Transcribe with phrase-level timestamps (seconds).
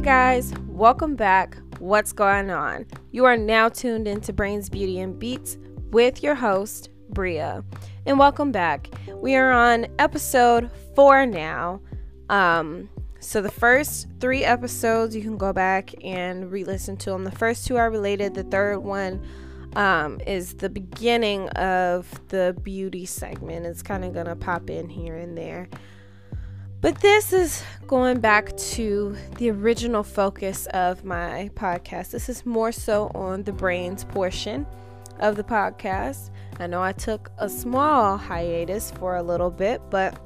[0.00, 1.56] guys, welcome back.
[1.78, 2.86] What's going on?
[3.12, 5.56] You are now tuned into Brains, Beauty, and Beats
[5.90, 7.64] with your host, Bria.
[8.04, 8.88] And welcome back.
[9.14, 11.80] We are on episode four now.
[12.28, 12.90] Um,
[13.20, 17.24] so the first three episodes you can go back and re-listen to them.
[17.24, 18.34] The first two are related.
[18.34, 19.26] The third one
[19.76, 23.64] um, is the beginning of the beauty segment.
[23.64, 25.70] It's kind of gonna pop in here and there.
[26.80, 32.10] But this is going back to the original focus of my podcast.
[32.10, 34.66] This is more so on the brains portion
[35.18, 36.30] of the podcast.
[36.60, 40.20] I know I took a small hiatus for a little bit, but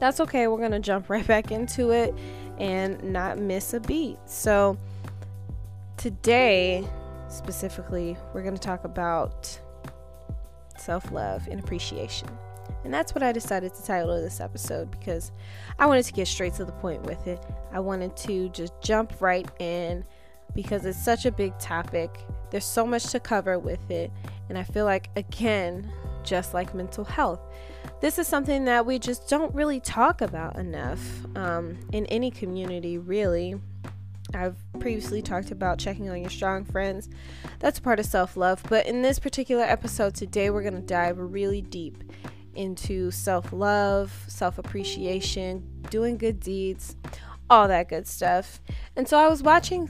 [0.00, 0.46] that's okay.
[0.46, 2.14] We're going to jump right back into it
[2.58, 4.18] and not miss a beat.
[4.26, 4.78] So,
[5.98, 6.88] today,
[7.28, 9.60] specifically, we're going to talk about
[10.78, 12.28] self love and appreciation.
[12.84, 15.32] And that's what I decided to title this episode because
[15.78, 17.44] I wanted to get straight to the point with it.
[17.72, 20.04] I wanted to just jump right in
[20.54, 22.10] because it's such a big topic.
[22.50, 24.10] There's so much to cover with it.
[24.48, 25.90] And I feel like, again,
[26.24, 27.40] just like mental health,
[28.00, 31.00] this is something that we just don't really talk about enough
[31.36, 33.56] um, in any community, really.
[34.34, 37.08] I've previously talked about checking on your strong friends.
[37.60, 38.62] That's part of self love.
[38.68, 42.04] But in this particular episode today, we're going to dive really deep
[42.58, 46.96] into self love, self appreciation, doing good deeds,
[47.48, 48.60] all that good stuff.
[48.96, 49.88] And so I was watching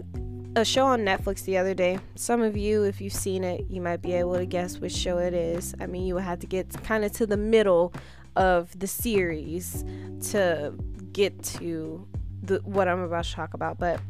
[0.54, 1.98] a show on Netflix the other day.
[2.14, 5.18] Some of you, if you've seen it, you might be able to guess which show
[5.18, 5.74] it is.
[5.80, 7.92] I mean, you would have to get kind of to the middle
[8.36, 9.84] of the series
[10.30, 10.74] to
[11.12, 12.06] get to
[12.42, 13.78] the, what I'm about to talk about.
[13.78, 14.00] But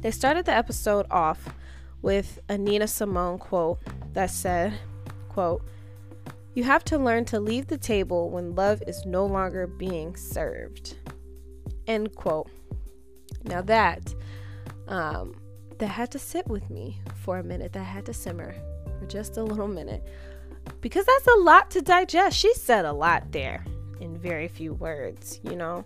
[0.00, 1.48] they started the episode off
[2.02, 3.80] with a Nina Simone quote
[4.12, 4.74] that said,
[5.28, 5.62] quote,
[6.54, 10.96] you have to learn to leave the table when love is no longer being served.
[11.86, 12.50] End quote.
[13.44, 14.14] Now that
[14.88, 15.34] um,
[15.78, 17.72] that had to sit with me for a minute.
[17.72, 18.54] That had to simmer
[18.98, 20.06] for just a little minute
[20.80, 22.36] because that's a lot to digest.
[22.36, 23.64] She said a lot there
[24.00, 25.84] in very few words, you know.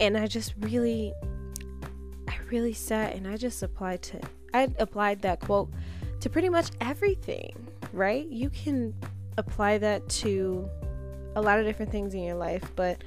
[0.00, 1.12] And I just really,
[2.28, 4.20] I really sat and I just applied to,
[4.52, 5.70] I applied that quote
[6.20, 8.26] to pretty much everything, right?
[8.26, 8.94] You can
[9.38, 10.68] apply that to
[11.34, 13.02] a lot of different things in your life, but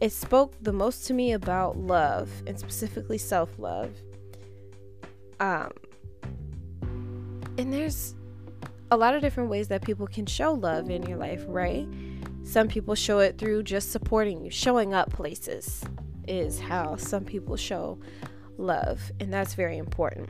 [0.00, 3.90] it spoke the most to me about love and specifically self love.
[5.40, 5.70] Um,
[7.58, 8.14] and there's
[8.90, 11.86] a lot of different ways that people can show love in your life, right?
[12.44, 15.82] Some people show it through just supporting you, showing up places
[16.28, 17.98] is how some people show
[18.58, 20.28] love, and that's very important.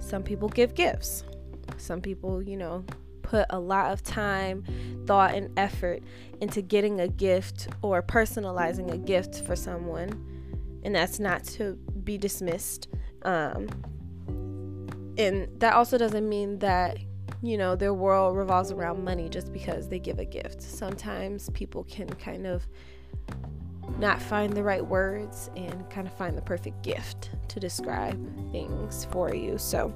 [0.00, 1.24] Some people give gifts.
[1.76, 2.84] Some people, you know,
[3.32, 4.62] put a lot of time,
[5.06, 6.02] thought, and effort
[6.42, 10.10] into getting a gift or personalizing a gift for someone,
[10.82, 12.88] and that's not to be dismissed.
[13.22, 13.70] Um,
[15.16, 16.98] and that also doesn't mean that
[17.42, 20.60] you know their world revolves around money just because they give a gift.
[20.60, 22.66] Sometimes people can kind of
[23.98, 29.06] not find the right words and kind of find the perfect gift to describe things
[29.10, 29.56] for you.
[29.56, 29.94] So,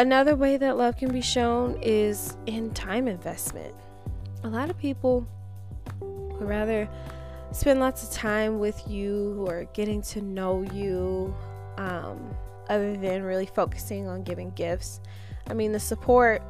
[0.00, 3.74] Another way that love can be shown is in time investment.
[4.44, 5.28] A lot of people
[6.00, 6.88] would rather
[7.52, 11.34] spend lots of time with you or getting to know you
[11.76, 12.34] um,
[12.70, 15.02] other than really focusing on giving gifts.
[15.48, 16.40] I mean, the support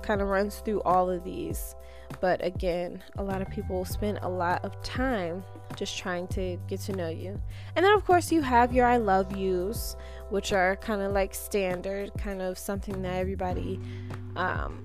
[0.00, 1.74] kind of runs through all of these.
[2.22, 5.44] But again, a lot of people will spend a lot of time
[5.76, 7.38] just trying to get to know you.
[7.76, 9.94] And then, of course, you have your I love yous,
[10.34, 13.78] which are kind of like standard, kind of something that everybody
[14.34, 14.84] um,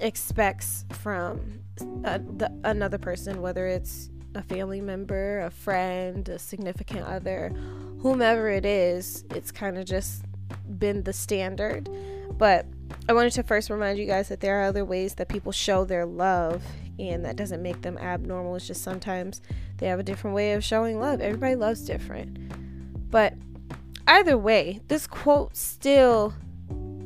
[0.00, 1.60] expects from
[2.02, 7.50] a, the, another person, whether it's a family member, a friend, a significant other,
[8.00, 9.24] whomever it is.
[9.30, 10.24] It's kind of just
[10.76, 11.88] been the standard.
[12.36, 12.66] But
[13.08, 15.84] I wanted to first remind you guys that there are other ways that people show
[15.84, 16.64] their love,
[16.98, 18.56] and that doesn't make them abnormal.
[18.56, 19.40] It's just sometimes
[19.76, 21.20] they have a different way of showing love.
[21.20, 22.38] Everybody loves different.
[23.12, 23.34] But
[24.06, 26.34] either way, this quote still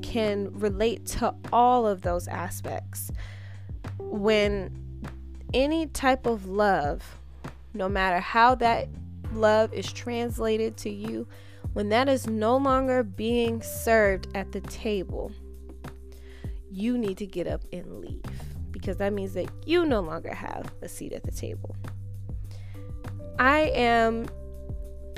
[0.03, 3.11] can relate to all of those aspects.
[3.99, 5.05] When
[5.53, 7.19] any type of love,
[7.75, 8.89] no matter how that
[9.33, 11.27] love is translated to you,
[11.73, 15.33] when that is no longer being served at the table,
[16.71, 18.23] you need to get up and leave
[18.71, 21.77] because that means that you no longer have a seat at the table.
[23.39, 24.29] I am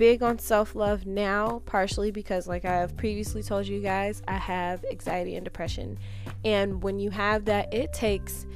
[0.00, 4.38] big on self love now, partially because, like I have previously told you guys, I
[4.38, 5.98] have anxiety and depression.
[6.42, 8.46] And when you have that, it takes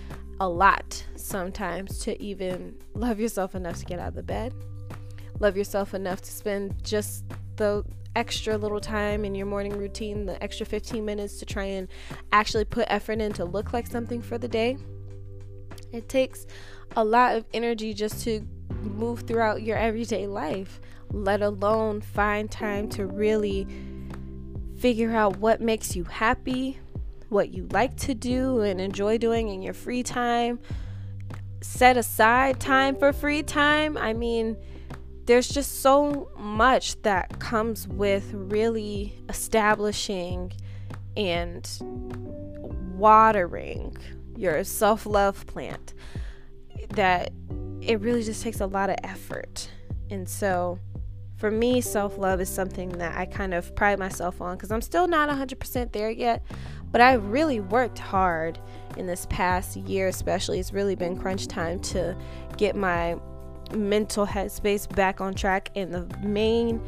[0.40, 4.54] a lot sometimes to even love yourself enough to get out of the bed,
[5.38, 7.26] love yourself enough to spend just
[7.56, 7.84] the
[8.16, 11.88] extra little time in your morning routine, the extra 15 minutes to try and
[12.32, 14.78] actually put effort in to look like something for the day.
[15.92, 16.46] It takes
[16.96, 18.48] a lot of energy just to
[18.82, 20.80] move throughout your everyday life,
[21.14, 23.66] let alone find time to really
[24.78, 26.78] figure out what makes you happy,
[27.28, 30.58] what you like to do and enjoy doing in your free time.
[31.60, 33.96] Set aside time for free time.
[33.96, 34.56] I mean,
[35.26, 40.52] there's just so much that comes with really establishing
[41.16, 41.66] and
[42.96, 43.96] watering
[44.36, 45.94] your self love plant
[46.90, 47.32] that
[47.80, 49.70] it really just takes a lot of effort.
[50.10, 50.78] And so,
[51.44, 54.80] for me, self love is something that I kind of pride myself on because I'm
[54.80, 56.42] still not 100% there yet,
[56.90, 58.58] but I really worked hard
[58.96, 60.58] in this past year, especially.
[60.58, 62.16] It's really been crunch time to
[62.56, 63.18] get my
[63.74, 66.80] mental headspace back on track, and the main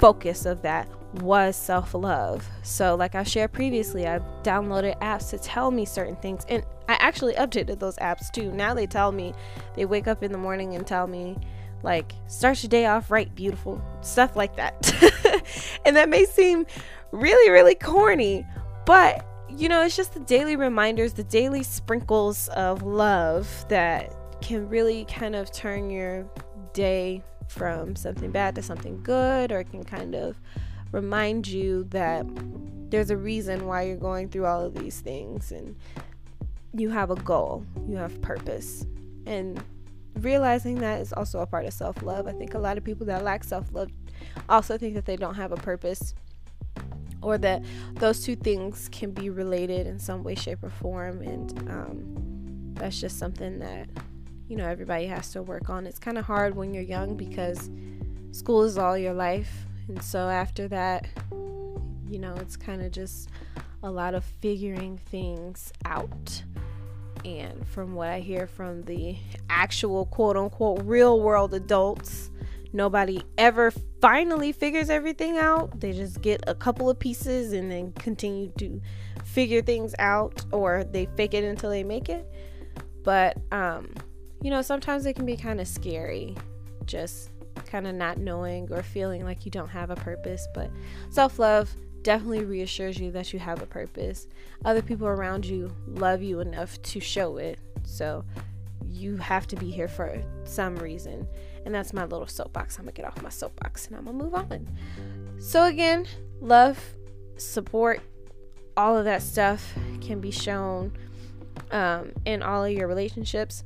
[0.00, 0.88] focus of that
[1.20, 2.50] was self love.
[2.64, 6.94] So, like I shared previously, I've downloaded apps to tell me certain things, and I
[6.94, 8.50] actually updated those apps too.
[8.50, 9.34] Now they tell me,
[9.76, 11.36] they wake up in the morning and tell me,
[11.82, 14.92] like, start your day off right, beautiful, stuff like that.
[15.84, 16.66] and that may seem
[17.12, 18.46] really, really corny,
[18.86, 24.68] but you know, it's just the daily reminders, the daily sprinkles of love that can
[24.68, 26.24] really kind of turn your
[26.72, 30.40] day from something bad to something good, or it can kind of
[30.92, 32.26] remind you that
[32.90, 35.76] there's a reason why you're going through all of these things and
[36.74, 38.86] you have a goal, you have purpose.
[39.26, 39.62] And
[40.20, 42.26] realizing that is also a part of self love.
[42.26, 43.90] I think a lot of people that lack self love
[44.48, 46.14] also think that they don't have a purpose
[47.22, 47.62] or that
[47.94, 51.20] those two things can be related in some way, shape, or form.
[51.22, 53.88] And um, that's just something that,
[54.48, 55.86] you know, everybody has to work on.
[55.86, 57.70] It's kind of hard when you're young because
[58.32, 59.66] school is all your life.
[59.88, 61.06] And so after that,
[62.08, 63.28] you know, it's kind of just
[63.82, 66.42] a lot of figuring things out.
[67.24, 69.16] And from what I hear from the
[69.48, 72.30] actual quote unquote real world adults,
[72.72, 75.80] nobody ever finally figures everything out.
[75.80, 78.80] They just get a couple of pieces and then continue to
[79.24, 82.26] figure things out or they fake it until they make it.
[83.02, 83.92] But um
[84.42, 86.34] you know, sometimes it can be kind of scary
[86.86, 87.30] just
[87.66, 90.70] kind of not knowing or feeling like you don't have a purpose, but
[91.10, 94.26] self-love definitely reassures you that you have a purpose.
[94.64, 97.58] Other people around you love you enough to show it.
[97.84, 98.24] So
[98.88, 101.26] you have to be here for some reason.
[101.64, 102.78] And that's my little soapbox.
[102.78, 104.68] I'm going to get off my soapbox and I'm going to move on.
[105.38, 106.06] So, again,
[106.40, 106.78] love,
[107.36, 108.00] support,
[108.76, 110.92] all of that stuff can be shown
[111.70, 113.62] um, in all of your relationships.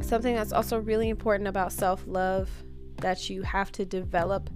[0.00, 2.50] Something that's also really important about self love
[2.98, 4.50] that you have to develop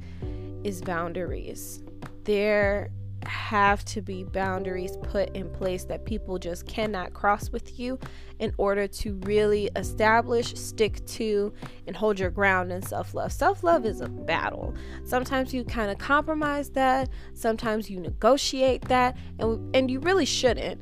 [0.65, 1.83] is boundaries
[2.27, 2.91] there
[3.27, 7.99] have to be boundaries put in place that people just cannot cross with you
[8.39, 11.53] in order to really establish, stick to,
[11.87, 13.33] and hold your ground in self love.
[13.33, 14.75] Self love is a battle.
[15.05, 20.81] Sometimes you kind of compromise that, sometimes you negotiate that, and, and you really shouldn't.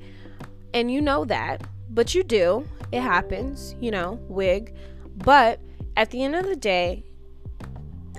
[0.73, 2.67] And you know that, but you do.
[2.91, 4.75] It happens, you know, wig.
[5.17, 5.61] But
[5.97, 7.05] at the end of the day,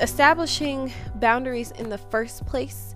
[0.02, 2.94] establishing boundaries in the first place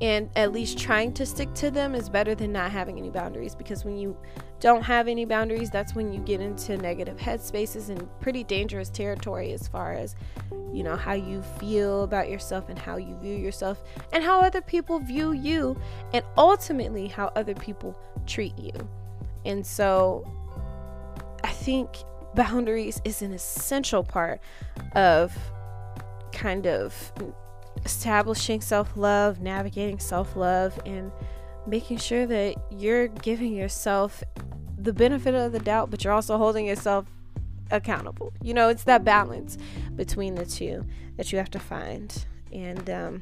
[0.00, 3.54] and at least trying to stick to them is better than not having any boundaries
[3.54, 4.16] because when you
[4.58, 9.52] don't have any boundaries that's when you get into negative headspaces and pretty dangerous territory
[9.52, 10.16] as far as
[10.72, 14.60] you know how you feel about yourself and how you view yourself and how other
[14.60, 15.78] people view you
[16.12, 18.72] and ultimately how other people treat you.
[19.44, 20.26] And so
[21.42, 21.90] i think
[22.34, 24.40] boundaries is an essential part
[24.94, 25.36] of
[26.32, 27.12] kind of
[27.84, 31.10] establishing self love, navigating self love, and
[31.66, 34.22] making sure that you're giving yourself
[34.78, 37.06] the benefit of the doubt, but you're also holding yourself
[37.70, 38.32] accountable.
[38.42, 39.58] You know, it's that balance
[39.94, 40.84] between the two
[41.16, 43.20] that you have to find, and um,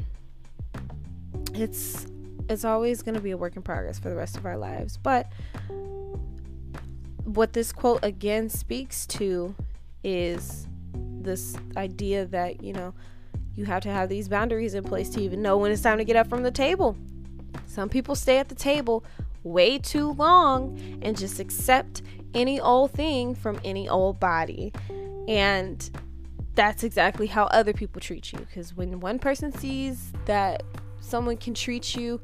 [1.55, 2.07] it's
[2.49, 4.97] it's always going to be a work in progress for the rest of our lives.
[4.97, 5.31] But
[7.25, 9.55] what this quote again speaks to
[10.03, 12.95] is this idea that you know
[13.59, 16.05] you have to have these boundaries in place to even know when it's time to
[16.05, 16.97] get up from the table.
[17.67, 19.05] Some people stay at the table
[19.43, 22.03] way too long and just accept
[22.35, 24.73] any old thing from any old body.
[25.27, 25.91] And
[26.55, 28.39] that's exactly how other people treat you.
[28.39, 30.63] Because when one person sees that
[31.01, 32.21] someone can treat you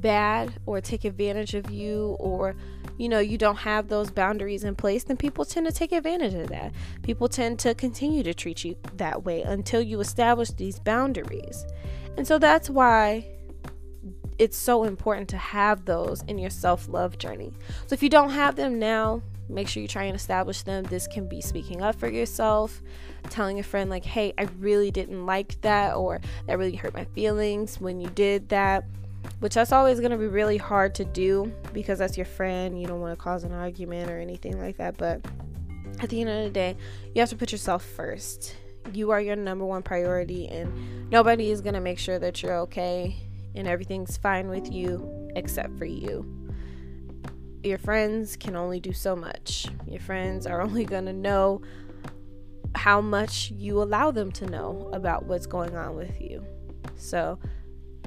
[0.00, 2.56] bad or take advantage of you or
[2.98, 6.34] you know, you don't have those boundaries in place, then people tend to take advantage
[6.34, 6.72] of that.
[7.02, 11.64] People tend to continue to treat you that way until you establish these boundaries.
[12.16, 13.24] And so that's why
[14.38, 17.52] it's so important to have those in your self love journey.
[17.86, 20.84] So if you don't have them now, make sure you try and establish them.
[20.84, 22.82] This can be speaking up for yourself,
[23.30, 27.04] telling a friend, like, hey, I really didn't like that, or that really hurt my
[27.04, 28.84] feelings when you did that
[29.40, 32.80] which that's always going to be really hard to do because that's your friend.
[32.80, 34.96] You don't want to cause an argument or anything like that.
[34.96, 35.24] But
[36.00, 36.76] at the end of the day,
[37.14, 38.56] you have to put yourself first.
[38.92, 42.56] You are your number one priority, and nobody is going to make sure that you're
[42.60, 43.16] okay
[43.54, 46.24] and everything's fine with you except for you.
[47.62, 49.66] Your friends can only do so much.
[49.86, 51.60] Your friends are only going to know
[52.74, 56.44] how much you allow them to know about what's going on with you.
[56.96, 57.38] So,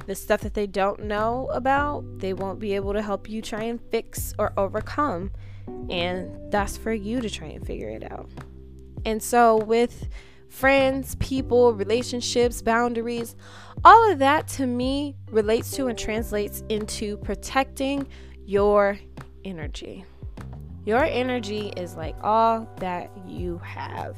[0.08, 3.63] the stuff that they don't know about, they won't be able to help you try
[3.63, 5.31] and fix or overcome.
[5.89, 8.29] And that's for you to try and figure it out.
[9.05, 10.10] And so, with
[10.50, 13.36] friends, people, relationships, boundaries,
[13.84, 18.08] all of that to me relates to and translates into protecting
[18.46, 19.00] your
[19.46, 20.05] energy.
[20.86, 24.15] Your energy is like all that you have.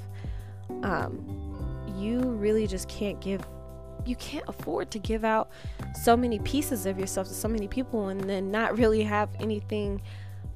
[0.82, 3.46] Um, you really just can't give
[4.06, 5.50] you can't afford to give out
[6.02, 10.02] so many pieces of yourself to so many people and then not really have anything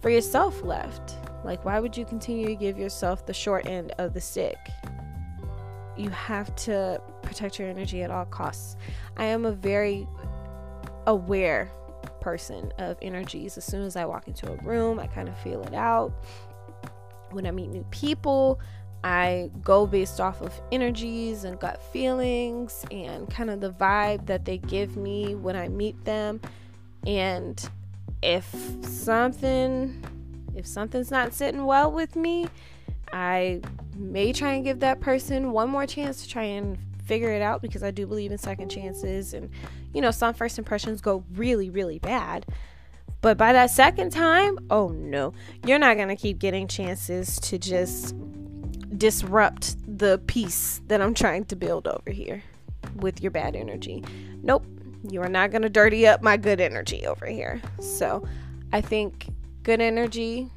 [0.01, 1.15] for yourself left.
[1.43, 4.57] Like, why would you continue to give yourself the short end of the stick?
[5.95, 8.75] You have to protect your energy at all costs.
[9.17, 10.07] I am a very
[11.07, 11.71] aware
[12.19, 13.57] person of energies.
[13.57, 16.11] As soon as I walk into a room, I kind of feel it out.
[17.31, 18.59] When I meet new people,
[19.07, 24.43] I go based off of energies and gut feelings and kind of the vibe that
[24.43, 26.41] they give me when I meet them.
[27.05, 27.57] And
[28.21, 30.03] if something
[30.55, 32.49] if something's not sitting well with me,
[33.13, 33.61] I
[33.95, 37.61] may try and give that person one more chance to try and figure it out
[37.61, 39.49] because I do believe in second chances and
[39.93, 42.45] you know some first impressions go really really bad.
[43.21, 45.33] But by that second time, oh no,
[45.65, 48.13] you're not going to keep getting chances to just
[48.95, 52.43] disrupt the peace that I'm trying to build over here
[52.95, 54.03] with your bad energy.
[54.43, 54.65] Nope,
[55.09, 57.61] you are not going to dirty up my good energy over here.
[57.79, 58.27] So
[58.71, 59.27] I think
[59.63, 60.49] good energy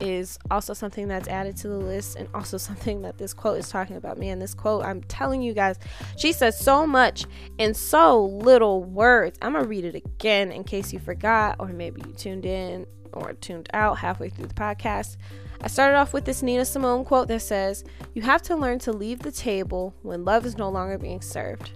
[0.00, 3.68] is also something that's added to the list and also something that this quote is
[3.68, 4.18] talking about.
[4.18, 5.78] Man, this quote, I'm telling you guys,
[6.16, 7.26] she says so much
[7.58, 9.38] in so little words.
[9.42, 12.86] I'm going to read it again in case you forgot or maybe you tuned in
[13.12, 15.16] or tuned out halfway through the podcast.
[15.60, 17.84] I started off with this Nina Simone quote that says,
[18.14, 21.72] You have to learn to leave the table when love is no longer being served.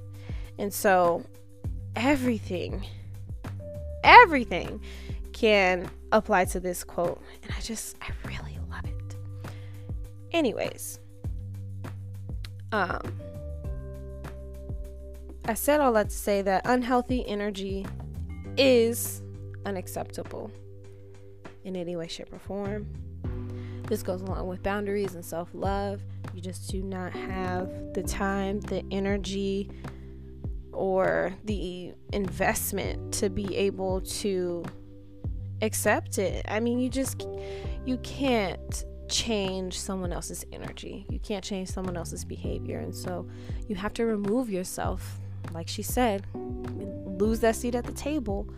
[0.58, 1.25] And so,
[1.97, 2.85] everything,
[4.04, 4.80] everything
[5.32, 7.23] can apply to this quote.
[7.42, 9.50] And I just, I really love it.
[10.32, 11.00] Anyways,
[12.73, 13.18] um,
[15.47, 17.87] I said all that to say that unhealthy energy
[18.58, 19.23] is
[19.64, 20.50] unacceptable
[21.64, 22.87] in any way, shape, or form.
[23.88, 26.02] This goes along with boundaries and self love.
[26.35, 29.71] You just do not have the time, the energy,
[30.73, 34.64] or the investment to be able to
[35.62, 36.45] accept it.
[36.49, 37.26] I mean, you just
[37.85, 41.07] you can't change someone else's energy.
[41.09, 42.78] You can't change someone else's behavior.
[42.78, 43.26] And so
[43.66, 45.18] you have to remove yourself,
[45.52, 48.49] like she said, lose that seat at the table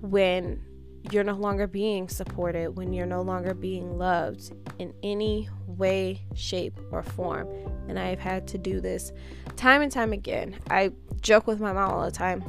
[0.00, 0.62] when
[1.10, 6.78] you're no longer being supported, when you're no longer being loved in any way, shape,
[6.92, 7.48] or form.
[7.88, 9.12] And I've had to do this
[9.56, 10.56] time and time again.
[10.70, 12.44] I joke with my mom all the time.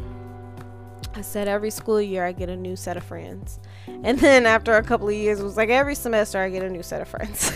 [1.14, 3.60] I said every school year I get a new set of friends.
[4.04, 6.70] And then after a couple of years, it was like every semester I get a
[6.70, 7.52] new set of friends.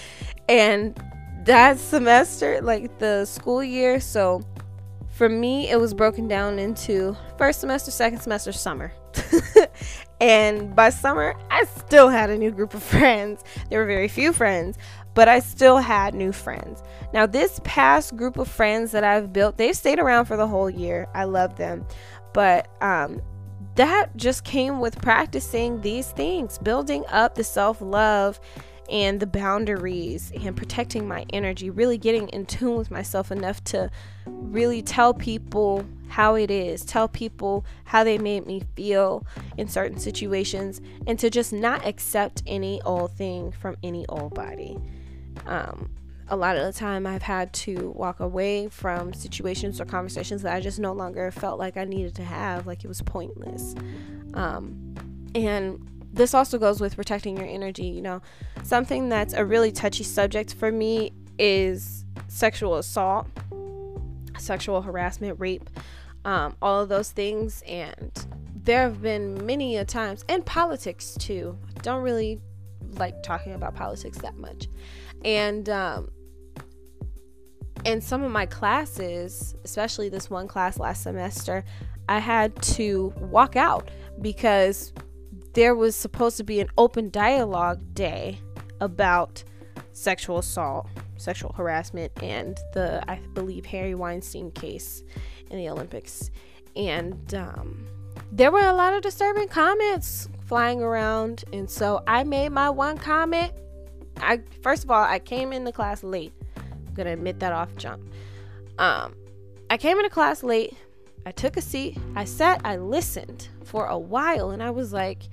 [0.48, 0.98] and
[1.44, 4.40] that semester, like the school year, so
[5.10, 8.92] for me, it was broken down into first semester, second semester, summer.
[10.20, 13.44] and by summer, I still had a new group of friends.
[13.68, 14.78] There were very few friends,
[15.14, 16.82] but I still had new friends.
[17.12, 20.70] Now, this past group of friends that I've built, they've stayed around for the whole
[20.70, 21.08] year.
[21.14, 21.86] I love them.
[22.32, 23.20] But um,
[23.74, 28.40] that just came with practicing these things, building up the self love
[28.90, 33.90] and the boundaries and protecting my energy, really getting in tune with myself enough to
[34.26, 39.24] really tell people how it is, tell people how they made me feel
[39.56, 44.76] in certain situations, and to just not accept any old thing from any old body.
[45.46, 45.90] Um,
[46.28, 50.54] a lot of the time, I've had to walk away from situations or conversations that
[50.54, 53.74] I just no longer felt like I needed to have, like it was pointless.
[54.34, 54.94] Um,
[55.34, 57.86] and this also goes with protecting your energy.
[57.86, 58.22] You know,
[58.64, 63.28] something that's a really touchy subject for me is sexual assault,
[64.38, 65.68] sexual harassment, rape,
[66.24, 67.62] um, all of those things.
[67.66, 68.12] And
[68.62, 71.58] there have been many a times, and politics too.
[71.82, 72.40] Don't really
[72.94, 74.68] like talking about politics that much.
[75.24, 76.10] And um,
[77.84, 81.64] in some of my classes, especially this one class last semester,
[82.08, 84.92] I had to walk out because
[85.54, 88.38] there was supposed to be an open dialogue day
[88.80, 89.42] about
[89.92, 95.02] sexual assault, sexual harassment, and the, I believe, Harvey Weinstein case
[95.50, 96.30] in the Olympics.
[96.76, 97.86] And um,
[98.32, 101.44] there were a lot of disturbing comments flying around.
[101.52, 103.52] And so I made my one comment.
[104.18, 106.32] I first of all, I came into class late.
[106.56, 108.02] I'm gonna admit that off jump.
[108.78, 109.14] Um,
[109.68, 110.74] I came into class late.
[111.26, 111.98] I took a seat.
[112.16, 112.60] I sat.
[112.64, 115.28] I listened for a while, and I was like,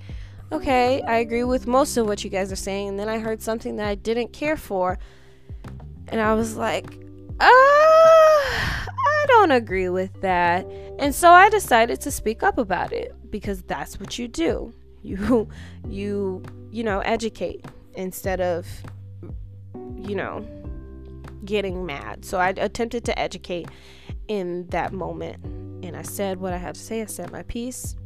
[0.52, 2.88] okay, I agree with most of what you guys are saying.
[2.88, 4.98] And then I heard something that I didn't care for,
[6.08, 6.86] and I was like,
[7.40, 8.27] ah,
[9.28, 10.66] don't agree with that.
[10.98, 14.74] And so I decided to speak up about it because that's what you do.
[15.00, 15.48] You
[15.88, 16.42] you
[16.72, 18.66] you know, educate instead of
[19.96, 20.46] you know,
[21.44, 22.24] getting mad.
[22.24, 23.68] So I attempted to educate
[24.28, 25.44] in that moment
[25.84, 27.02] and I said what I had to say.
[27.02, 27.96] I said my piece.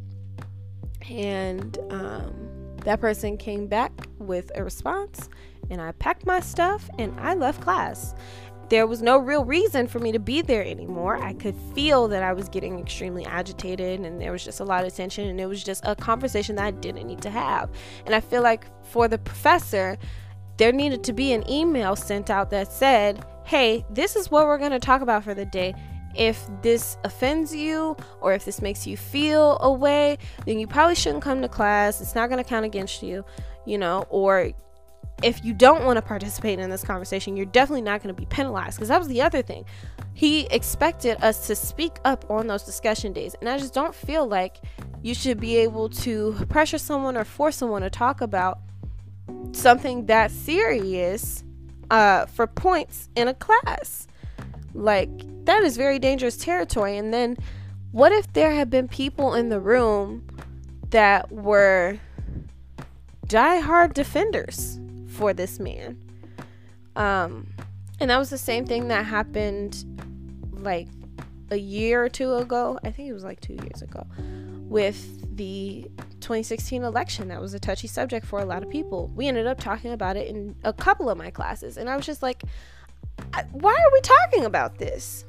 [1.10, 5.28] And um, that person came back with a response
[5.70, 8.14] and I packed my stuff and I left class
[8.72, 11.22] there was no real reason for me to be there anymore.
[11.22, 14.86] I could feel that I was getting extremely agitated and there was just a lot
[14.86, 17.70] of tension and it was just a conversation that I didn't need to have.
[18.06, 19.98] And I feel like for the professor,
[20.56, 24.56] there needed to be an email sent out that said, hey, this is what we're
[24.56, 25.74] going to talk about for the day.
[26.14, 30.94] If this offends you or if this makes you feel a way, then you probably
[30.94, 32.00] shouldn't come to class.
[32.00, 33.22] It's not going to count against you,
[33.66, 34.52] you know, or
[35.22, 38.26] if you don't want to participate in this conversation, you're definitely not going to be
[38.26, 38.76] penalized.
[38.76, 39.64] Because that was the other thing.
[40.14, 43.34] He expected us to speak up on those discussion days.
[43.40, 44.58] And I just don't feel like
[45.02, 48.58] you should be able to pressure someone or force someone to talk about
[49.52, 51.44] something that serious
[51.90, 54.06] uh, for points in a class.
[54.74, 55.10] Like,
[55.44, 56.96] that is very dangerous territory.
[56.96, 57.36] And then,
[57.90, 60.26] what if there had been people in the room
[60.90, 61.98] that were
[63.26, 64.78] die-hard defenders?
[65.12, 65.98] For this man.
[66.96, 67.46] Um,
[68.00, 69.84] and that was the same thing that happened
[70.52, 70.88] like
[71.50, 72.78] a year or two ago.
[72.84, 74.06] I think it was like two years ago
[74.68, 75.86] with the
[76.20, 77.28] 2016 election.
[77.28, 79.08] That was a touchy subject for a lot of people.
[79.14, 82.06] We ended up talking about it in a couple of my classes, and I was
[82.06, 82.42] just like,
[83.52, 85.24] why are we talking about this?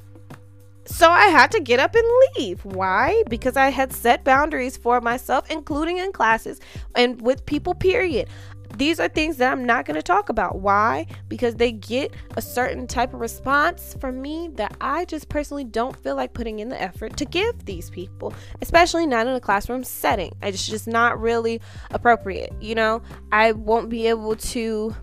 [0.86, 2.04] So I had to get up and
[2.36, 2.62] leave.
[2.64, 3.22] Why?
[3.30, 6.60] Because I had set boundaries for myself, including in classes
[6.94, 8.28] and with people, period
[8.76, 10.60] these are things that I'm not going to talk about.
[10.60, 11.06] Why?
[11.28, 15.96] Because they get a certain type of response from me that I just personally don't
[16.02, 19.84] feel like putting in the effort to give these people, especially not in a classroom
[19.84, 20.32] setting.
[20.42, 21.60] It's just not really
[21.90, 22.52] appropriate.
[22.60, 24.94] You know, I won't be able to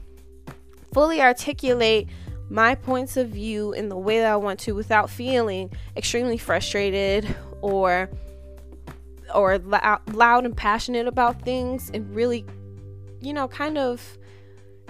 [0.93, 2.07] fully articulate
[2.49, 7.33] my points of view in the way that I want to without feeling extremely frustrated
[7.61, 8.09] or
[9.33, 12.45] or loud and passionate about things and really
[13.21, 14.17] you know, kind of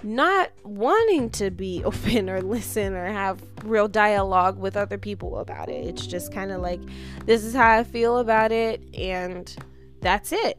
[0.04, 5.70] not wanting to be open or listen or have real dialogue with other people about
[5.70, 5.86] it.
[5.86, 6.82] It's just kind of like
[7.26, 9.54] this is how I feel about it and
[10.02, 10.58] that's it.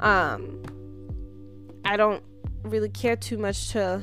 [0.00, 0.62] Um
[1.84, 2.22] I don't
[2.62, 4.02] really care too much to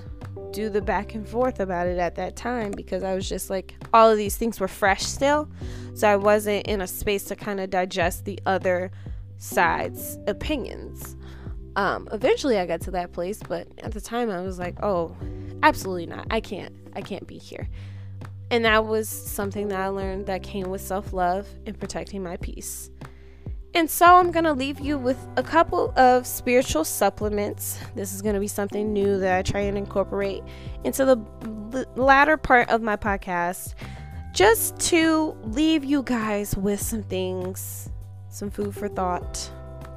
[0.51, 3.75] do the back and forth about it at that time because I was just like
[3.93, 5.49] all of these things were fresh still.
[5.93, 8.91] So I wasn't in a space to kind of digest the other
[9.37, 11.15] side's opinions.
[11.75, 15.15] Um, eventually I got to that place, but at the time I was like, oh,
[15.63, 16.27] absolutely not.
[16.29, 16.73] I can't.
[16.93, 17.67] I can't be here.
[18.51, 22.37] And that was something that I learned that came with self love and protecting my
[22.37, 22.89] peace.
[23.73, 27.77] And so I'm going to leave you with a couple of spiritual supplements.
[27.93, 30.43] This is going to be something new that I try and incorporate
[30.85, 33.73] into the latter part of my podcast
[34.33, 37.89] just to leave you guys with some things,
[38.29, 39.51] some food for thought.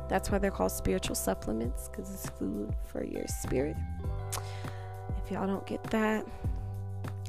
[0.09, 3.77] That's why they're called spiritual supplements because it's food for your spirit.
[5.25, 6.27] If y'all don't get that,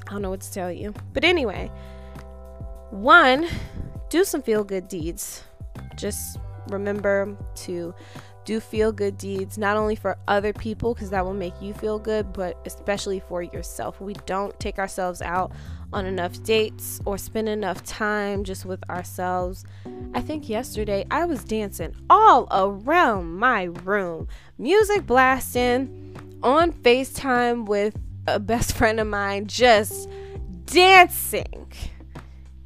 [0.07, 0.93] I don't know what to tell you.
[1.13, 1.71] But anyway,
[2.89, 3.47] one,
[4.09, 5.43] do some feel good deeds.
[5.95, 6.39] Just
[6.69, 7.93] remember to
[8.45, 11.99] do feel good deeds, not only for other people, because that will make you feel
[11.99, 14.01] good, but especially for yourself.
[14.01, 15.51] We don't take ourselves out
[15.91, 19.65] on enough dates or spend enough time just with ourselves.
[20.13, 27.95] I think yesterday I was dancing all around my room, music blasting on FaceTime with
[28.27, 30.09] a best friend of mine, just
[30.65, 31.71] dancing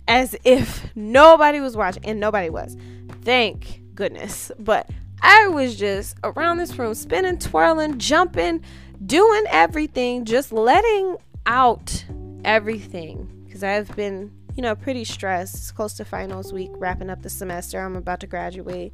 [0.08, 2.76] as if nobody was watching, and nobody was.
[3.22, 4.52] Thank goodness.
[4.60, 4.90] But
[5.22, 8.62] I was just around this room, spinning, twirling, jumping,
[9.06, 12.06] doing everything, just letting out
[12.44, 15.56] everything because I've been, you know, pretty stressed.
[15.56, 17.80] It's close to finals week, wrapping up the semester.
[17.80, 18.94] I'm about to graduate.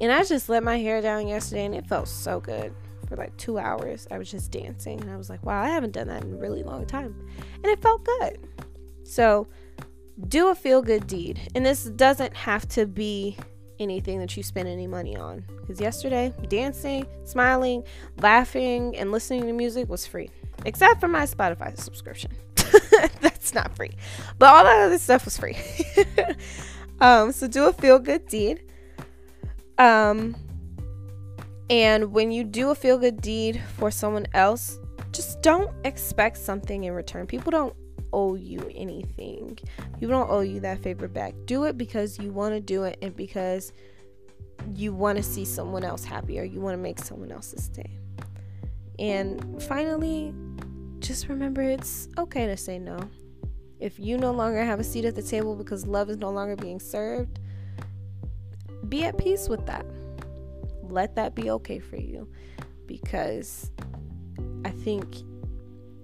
[0.00, 2.74] And I just let my hair down yesterday and it felt so good.
[3.08, 5.92] For like two hours, I was just dancing and I was like, wow, I haven't
[5.92, 7.14] done that in a really long time.
[7.56, 8.38] And it felt good.
[9.04, 9.48] So,
[10.28, 11.40] do a feel good deed.
[11.54, 13.36] And this doesn't have to be
[13.78, 15.44] anything that you spend any money on.
[15.60, 17.84] Because yesterday, dancing, smiling,
[18.20, 20.30] laughing, and listening to music was free,
[20.64, 22.32] except for my Spotify subscription.
[23.20, 23.90] That's not free,
[24.38, 25.56] but all that other stuff was free.
[27.00, 28.62] um, so do a feel good deed.
[29.78, 30.36] Um,
[31.70, 34.78] and when you do a feel good deed for someone else,
[35.12, 37.26] just don't expect something in return.
[37.26, 37.74] People don't
[38.12, 39.58] owe you anything.
[39.94, 41.34] People don't owe you that favor back.
[41.46, 43.72] Do it because you want to do it and because
[44.74, 47.98] you want to see someone else happy or you want to make someone else's day.
[49.02, 50.32] And finally,
[51.00, 53.00] just remember it's okay to say no.
[53.80, 56.54] If you no longer have a seat at the table because love is no longer
[56.54, 57.40] being served,
[58.88, 59.84] be at peace with that.
[60.84, 62.28] Let that be okay for you
[62.86, 63.72] because
[64.64, 65.16] I think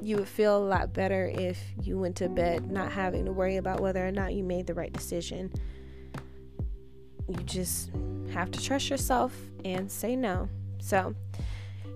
[0.02, 3.58] you would feel a lot better if you went to bed not having to worry
[3.58, 5.52] about whether or not you made the right decision.
[7.28, 7.92] You just
[8.32, 10.48] have to trust yourself and say no.
[10.80, 11.14] So,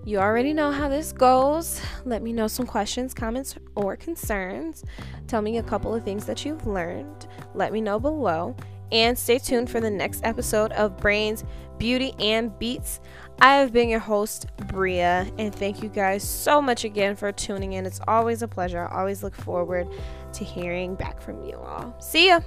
[0.04, 1.80] you already know how this goes.
[2.04, 4.84] Let me know some questions, comments, or concerns.
[5.28, 7.28] Tell me a couple of things that you've learned.
[7.54, 8.56] Let me know below.
[8.90, 11.44] And stay tuned for the next episode of Brains,
[11.78, 13.00] Beauty, and Beats.
[13.40, 17.72] I have been your host, Bria, and thank you guys so much again for tuning
[17.72, 17.86] in.
[17.86, 18.86] It's always a pleasure.
[18.86, 19.88] I always look forward
[20.34, 21.96] to hearing back from you all.
[22.00, 22.40] See ya!